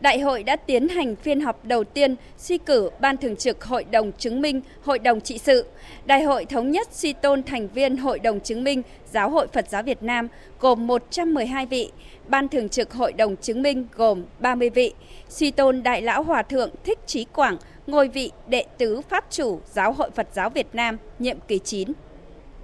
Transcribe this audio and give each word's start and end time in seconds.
Đại 0.00 0.20
hội 0.20 0.42
đã 0.42 0.56
tiến 0.56 0.88
hành 0.88 1.16
phiên 1.16 1.40
họp 1.40 1.64
đầu 1.64 1.84
tiên 1.84 2.16
suy 2.38 2.58
cử 2.58 2.90
Ban 3.00 3.16
Thường 3.16 3.36
trực 3.36 3.64
Hội 3.64 3.84
đồng 3.84 4.12
chứng 4.12 4.40
minh 4.40 4.60
Hội 4.82 4.98
đồng 4.98 5.20
trị 5.20 5.38
sự. 5.38 5.64
Đại 6.06 6.22
hội 6.22 6.44
thống 6.44 6.70
nhất 6.70 6.88
suy 6.92 7.12
tôn 7.12 7.42
thành 7.42 7.68
viên 7.68 7.96
Hội 7.96 8.18
đồng 8.18 8.40
chứng 8.40 8.64
minh 8.64 8.82
Giáo 9.10 9.30
hội 9.30 9.46
Phật 9.46 9.68
giáo 9.68 9.82
Việt 9.82 10.02
Nam 10.02 10.28
gồm 10.60 10.86
112 10.86 11.66
vị, 11.66 11.90
Ban 12.28 12.48
Thường 12.48 12.68
trực 12.68 12.92
Hội 12.92 13.12
đồng 13.12 13.36
chứng 13.36 13.62
minh 13.62 13.86
gồm 13.94 14.24
30 14.38 14.70
vị, 14.70 14.94
suy 15.28 15.50
tôn 15.50 15.82
Đại 15.82 16.02
lão 16.02 16.22
Hòa 16.22 16.42
thượng 16.42 16.70
Thích 16.84 16.98
Trí 17.06 17.24
Quảng 17.24 17.56
ngôi 17.86 18.08
vị 18.08 18.30
đệ 18.46 18.64
tứ 18.78 19.00
Pháp 19.08 19.24
chủ 19.30 19.60
Giáo 19.72 19.92
hội 19.92 20.10
Phật 20.10 20.28
giáo 20.32 20.50
Việt 20.50 20.66
Nam 20.72 20.96
nhiệm 21.18 21.38
kỳ 21.48 21.58
9. 21.58 21.92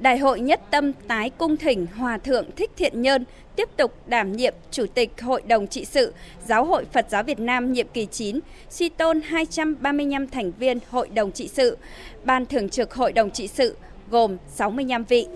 Đại 0.00 0.18
hội 0.18 0.40
nhất 0.40 0.60
tâm 0.70 0.92
tái 0.92 1.30
cung 1.30 1.56
thỉnh 1.56 1.86
Hòa 1.96 2.18
Thượng 2.18 2.50
Thích 2.56 2.70
Thiện 2.76 3.02
Nhơn 3.02 3.24
tiếp 3.56 3.68
tục 3.76 3.94
đảm 4.06 4.32
nhiệm 4.32 4.54
Chủ 4.70 4.86
tịch 4.94 5.20
Hội 5.20 5.42
đồng 5.46 5.66
trị 5.66 5.84
sự 5.84 6.12
Giáo 6.46 6.64
hội 6.64 6.84
Phật 6.92 7.06
giáo 7.10 7.22
Việt 7.22 7.40
Nam 7.40 7.72
nhiệm 7.72 7.86
kỳ 7.88 8.06
9, 8.06 8.40
suy 8.70 8.88
tôn 8.88 9.20
235 9.20 10.28
thành 10.28 10.52
viên 10.58 10.78
Hội 10.90 11.08
đồng 11.08 11.32
trị 11.32 11.48
sự, 11.48 11.78
Ban 12.24 12.46
Thường 12.46 12.68
trực 12.68 12.94
Hội 12.94 13.12
đồng 13.12 13.30
trị 13.30 13.48
sự 13.48 13.76
gồm 14.10 14.36
65 14.48 15.04
vị. 15.04 15.26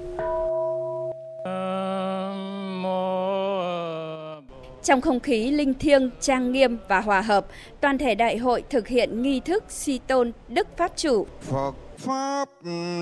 Trong 4.82 5.00
không 5.00 5.20
khí 5.20 5.50
linh 5.50 5.74
thiêng, 5.74 6.10
trang 6.20 6.52
nghiêm 6.52 6.78
và 6.88 7.00
hòa 7.00 7.20
hợp, 7.20 7.46
toàn 7.80 7.98
thể 7.98 8.14
đại 8.14 8.36
hội 8.36 8.62
thực 8.70 8.88
hiện 8.88 9.22
nghi 9.22 9.40
thức 9.40 9.64
suy 9.68 9.98
tôn 9.98 10.32
Đức 10.48 10.68
Pháp 10.76 10.92
Chủ. 10.96 11.26
Phật 11.40 11.72
Pháp 11.98 12.48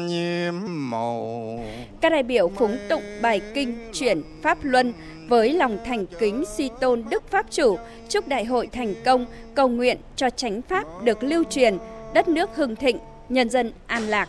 nhiệm 0.07 0.55
màu. 0.91 1.61
Các 2.01 2.13
đại 2.13 2.23
biểu 2.23 2.49
phúng 2.49 2.77
tụng 2.89 3.03
bài 3.23 3.41
kinh 3.55 3.77
chuyển 3.93 4.23
Pháp 4.43 4.59
Luân 4.63 4.93
với 5.29 5.53
lòng 5.53 5.79
thành 5.85 6.07
kính 6.19 6.45
suy 6.57 6.71
tôn 6.81 7.05
Đức 7.11 7.31
Pháp 7.31 7.47
Chủ, 7.51 7.77
chúc 8.09 8.29
đại 8.29 8.45
hội 8.45 8.69
thành 8.73 8.95
công, 9.05 9.27
cầu 9.55 9.69
nguyện 9.69 9.99
cho 10.17 10.31
chánh 10.31 10.63
Pháp 10.63 10.85
được 11.05 11.23
lưu 11.23 11.45
truyền, 11.45 11.79
đất 12.15 12.29
nước 12.29 12.51
hưng 12.57 12.77
thịnh, 12.77 12.99
nhân 13.29 13.51
dân 13.51 13.73
an 13.87 14.03
lạc. 14.03 14.29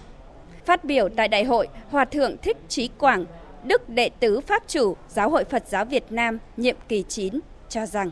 Phát 0.66 0.84
biểu 0.84 1.10
tại 1.10 1.28
đại 1.28 1.44
hội, 1.44 1.68
Hòa 1.90 2.06
Thượng 2.06 2.38
Thích 2.38 2.58
Trí 2.68 2.90
Quảng, 2.98 3.26
Đức 3.64 3.90
Đệ 3.90 4.10
tứ 4.20 4.40
Pháp 4.48 4.64
Chủ 4.68 4.96
Giáo 5.10 5.30
hội 5.30 5.44
Phật 5.44 5.64
giáo 5.68 5.86
Việt 5.86 6.12
Nam 6.12 6.38
nhiệm 6.58 6.76
kỳ 6.88 7.04
9 7.10 7.40
cho 7.70 7.86
rằng 7.86 8.12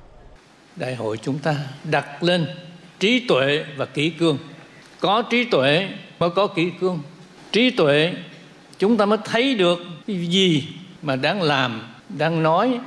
Đại 0.75 0.95
hội 0.95 1.17
chúng 1.17 1.39
ta 1.39 1.55
đặt 1.83 2.23
lên 2.23 2.47
trí 2.99 3.27
tuệ 3.27 3.65
và 3.77 3.85
kỹ 3.85 4.09
cương. 4.09 4.37
Có 4.99 5.21
trí 5.21 5.43
tuệ 5.43 5.89
mới 6.19 6.29
có 6.29 6.47
kỹ 6.47 6.71
cương. 6.79 6.99
Trí 7.51 7.71
tuệ 7.71 8.13
chúng 8.79 8.97
ta 8.97 9.05
mới 9.05 9.17
thấy 9.25 9.55
được 9.55 9.79
cái 10.07 10.15
gì 10.15 10.67
mà 11.01 11.15
đang 11.15 11.41
làm, 11.41 11.81
đang 12.09 12.43
nói 12.43 12.79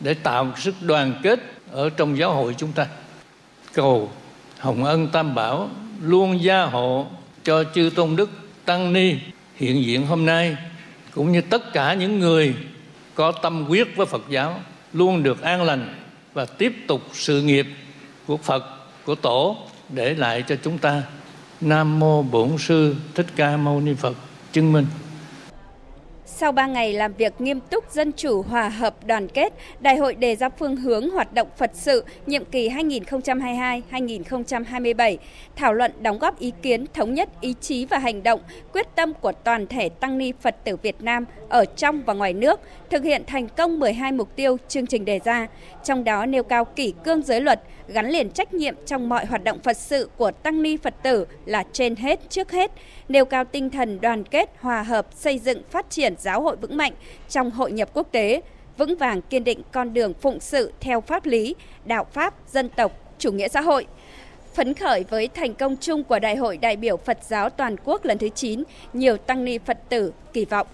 để 0.00 0.14
tạo 0.14 0.52
sức 0.56 0.74
đoàn 0.80 1.12
kết 1.22 1.40
ở 1.70 1.90
trong 1.90 2.18
giáo 2.18 2.34
hội 2.34 2.54
chúng 2.58 2.72
ta. 2.72 2.86
Cầu 3.72 4.10
Hồng 4.58 4.84
Ân 4.84 5.08
Tam 5.08 5.34
Bảo 5.34 5.68
luôn 6.02 6.42
gia 6.42 6.64
hộ 6.64 7.06
cho 7.44 7.64
chư 7.74 7.90
tôn 7.94 8.16
đức 8.16 8.30
tăng 8.64 8.92
ni 8.92 9.14
hiện 9.54 9.84
diện 9.84 10.06
hôm 10.06 10.26
nay 10.26 10.56
cũng 11.14 11.32
như 11.32 11.40
tất 11.40 11.72
cả 11.72 11.94
những 11.94 12.18
người 12.18 12.54
có 13.14 13.32
tâm 13.32 13.66
quyết 13.68 13.96
với 13.96 14.06
Phật 14.06 14.22
giáo 14.28 14.60
luôn 14.92 15.22
được 15.22 15.42
an 15.42 15.62
lành 15.62 15.94
và 16.34 16.44
tiếp 16.44 16.72
tục 16.86 17.02
sự 17.12 17.42
nghiệp 17.42 17.66
của 18.26 18.36
Phật, 18.36 18.64
của 19.04 19.14
Tổ 19.14 19.56
để 19.88 20.14
lại 20.14 20.42
cho 20.42 20.56
chúng 20.64 20.78
ta. 20.78 21.02
Nam 21.60 21.98
Mô 21.98 22.22
Bổn 22.22 22.58
Sư 22.58 22.96
Thích 23.14 23.26
Ca 23.36 23.56
Mâu 23.56 23.80
Ni 23.80 23.94
Phật 23.94 24.16
chứng 24.52 24.72
minh. 24.72 24.86
Sau 26.36 26.52
3 26.52 26.66
ngày 26.66 26.92
làm 26.92 27.12
việc 27.12 27.40
nghiêm 27.40 27.60
túc, 27.60 27.92
dân 27.92 28.12
chủ, 28.12 28.42
hòa 28.42 28.68
hợp, 28.68 29.06
đoàn 29.06 29.28
kết, 29.28 29.52
Đại 29.80 29.96
hội 29.96 30.14
đề 30.14 30.36
ra 30.36 30.48
phương 30.48 30.76
hướng 30.76 31.10
hoạt 31.10 31.32
động 31.32 31.48
Phật 31.56 31.70
sự 31.74 32.04
nhiệm 32.26 32.44
kỳ 32.44 32.68
2022-2027, 32.68 35.16
thảo 35.56 35.74
luận 35.74 35.92
đóng 36.00 36.18
góp 36.18 36.38
ý 36.38 36.52
kiến, 36.62 36.86
thống 36.94 37.14
nhất 37.14 37.28
ý 37.40 37.54
chí 37.60 37.84
và 37.84 37.98
hành 37.98 38.22
động, 38.22 38.40
quyết 38.72 38.86
tâm 38.94 39.14
của 39.14 39.32
toàn 39.32 39.66
thể 39.66 39.88
Tăng 39.88 40.18
ni 40.18 40.32
Phật 40.40 40.56
tử 40.64 40.76
Việt 40.76 41.02
Nam 41.02 41.24
ở 41.48 41.64
trong 41.64 42.02
và 42.06 42.14
ngoài 42.14 42.32
nước, 42.32 42.60
thực 42.90 43.04
hiện 43.04 43.22
thành 43.26 43.48
công 43.48 43.78
12 43.78 44.12
mục 44.12 44.36
tiêu 44.36 44.56
chương 44.68 44.86
trình 44.86 45.04
đề 45.04 45.20
ra, 45.24 45.46
trong 45.84 46.04
đó 46.04 46.26
nêu 46.26 46.42
cao 46.42 46.64
kỷ 46.64 46.94
cương 47.04 47.22
giới 47.22 47.40
luật, 47.40 47.60
gắn 47.88 48.10
liền 48.10 48.30
trách 48.30 48.54
nhiệm 48.54 48.74
trong 48.86 49.08
mọi 49.08 49.26
hoạt 49.26 49.44
động 49.44 49.58
Phật 49.62 49.76
sự 49.76 50.10
của 50.16 50.30
Tăng 50.30 50.62
ni 50.62 50.76
Phật 50.76 50.94
tử 51.02 51.26
là 51.46 51.64
trên 51.72 51.96
hết 51.96 52.30
trước 52.30 52.50
hết, 52.50 52.70
nêu 53.08 53.24
cao 53.24 53.44
tinh 53.44 53.70
thần 53.70 54.00
đoàn 54.00 54.24
kết, 54.24 54.50
hòa 54.60 54.82
hợp, 54.82 55.06
xây 55.14 55.38
dựng, 55.38 55.62
phát 55.70 55.90
triển 55.90 56.14
giáo 56.20 56.42
hội 56.42 56.56
vững 56.56 56.76
mạnh 56.76 56.92
trong 57.28 57.50
hội 57.50 57.72
nhập 57.72 57.88
quốc 57.94 58.08
tế, 58.12 58.42
vững 58.78 58.96
vàng 58.96 59.22
kiên 59.22 59.44
định 59.44 59.62
con 59.72 59.94
đường 59.94 60.14
phụng 60.14 60.40
sự 60.40 60.72
theo 60.80 61.00
pháp 61.00 61.26
lý, 61.26 61.54
đạo 61.84 62.06
pháp, 62.12 62.34
dân 62.48 62.68
tộc, 62.68 62.92
chủ 63.18 63.32
nghĩa 63.32 63.48
xã 63.48 63.60
hội. 63.60 63.86
Phấn 64.54 64.74
khởi 64.74 65.04
với 65.10 65.28
thành 65.28 65.54
công 65.54 65.76
chung 65.80 66.04
của 66.04 66.18
Đại 66.18 66.36
hội 66.36 66.56
đại 66.56 66.76
biểu 66.76 66.96
Phật 66.96 67.18
giáo 67.28 67.50
toàn 67.50 67.76
quốc 67.84 68.04
lần 68.04 68.18
thứ 68.18 68.28
9, 68.28 68.62
nhiều 68.92 69.16
tăng 69.16 69.44
ni 69.44 69.58
Phật 69.58 69.78
tử 69.88 70.12
kỳ 70.32 70.44
vọng 70.44 70.66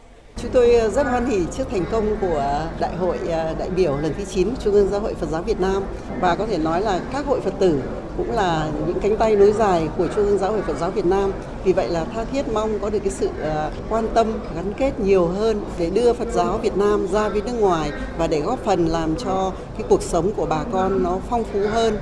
Chúng 0.43 0.51
tôi 0.51 0.75
ờ, 0.75 0.89
rất 0.89 1.07
hoan 1.07 1.27
hỉ 1.27 1.39
trước 1.57 1.65
thành 1.71 1.85
công 1.93 2.17
của 2.21 2.69
Đại 2.81 2.97
hội 2.97 3.19
ờ, 3.29 3.55
đại 3.59 3.71
biểu 3.71 3.97
lần 3.97 4.15
thứ 4.19 4.25
9 4.25 4.49
Trung 4.65 4.75
ương 4.75 4.89
Giáo 4.89 5.01
hội 5.01 5.15
Phật 5.15 5.27
giáo 5.31 5.43
Việt 5.43 5.61
Nam 5.61 5.83
và 6.21 6.35
có 6.35 6.47
thể 6.47 6.59
nói 6.59 6.81
là 6.81 7.01
các 7.13 7.27
hội 7.27 7.41
Phật 7.41 7.55
tử 7.59 7.83
cũng 8.17 8.33
là 8.33 8.71
những 8.87 9.01
cánh 9.01 9.17
tay 9.17 9.37
nối 9.37 9.53
dài 9.53 9.89
của 9.99 10.07
Trung 10.07 10.27
ương 10.27 10.39
Giáo 10.39 10.53
hội 10.53 10.63
Phật 10.63 10.77
giáo 10.81 10.91
Việt 10.91 11.07
Nam. 11.07 11.33
Vì 11.65 11.73
vậy 11.73 11.89
là 11.89 12.05
tha 12.05 12.25
thiết 12.25 12.49
mong 12.53 12.79
có 12.79 12.91
được 12.91 12.99
cái 12.99 13.11
sự 13.11 13.29
ờ, 13.41 13.71
quan 13.89 14.09
tâm, 14.15 14.27
gắn 14.57 14.73
kết 14.77 15.01
nhiều 15.01 15.27
hơn 15.27 15.61
để 15.79 15.91
đưa 15.91 16.13
Phật 16.13 16.29
giáo 16.33 16.59
Việt 16.59 16.77
Nam 16.77 17.07
ra 17.07 17.29
với 17.29 17.43
nước 17.43 17.61
ngoài 17.61 17.91
và 18.19 18.27
để 18.27 18.41
góp 18.41 18.65
phần 18.65 18.87
làm 18.87 19.17
cho 19.17 19.53
cái 19.79 19.87
cuộc 19.89 20.03
sống 20.03 20.33
của 20.37 20.47
bà 20.47 20.65
con 20.73 21.03
nó 21.03 21.19
phong 21.31 21.45
phú 21.45 21.61
hơn 21.73 21.99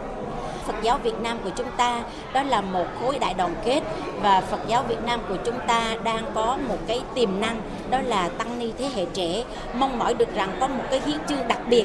Phật 0.67 0.75
giáo 0.83 0.99
Việt 1.03 1.21
Nam 1.23 1.39
của 1.45 1.51
chúng 1.57 1.71
ta. 1.77 2.03
Đó 2.33 2.43
là 2.43 2.61
một 2.61 2.87
khối 3.01 3.19
đại 3.19 3.35
đoàn 3.35 3.55
kết 3.65 3.81
và 4.23 4.41
Phật 4.41 4.61
giáo 4.69 4.83
Việt 4.89 5.03
Nam 5.07 5.21
của 5.29 5.37
chúng 5.45 5.59
ta 5.67 5.97
đang 6.05 6.25
có 6.35 6.59
một 6.69 6.79
cái 6.87 7.01
tiềm 7.15 7.41
năng, 7.41 7.61
đó 7.91 7.99
là 8.05 8.29
tăng 8.29 8.59
ni 8.59 8.73
thế 8.79 8.91
hệ 8.95 9.07
trẻ. 9.13 9.45
Mong 9.75 9.99
mỏi 9.99 10.15
được 10.15 10.35
rằng 10.35 10.57
có 10.61 10.69
một 10.69 10.85
cái 10.91 11.01
hiến 11.07 11.19
chương 11.29 11.49
đặc 11.49 11.61
biệt. 11.69 11.85